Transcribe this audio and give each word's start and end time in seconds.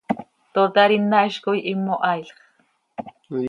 ¡Tootar 0.53 0.89
ina 0.97 1.19
hizcoi 1.27 1.59
himo 1.67 1.95
haailx! 2.05 2.37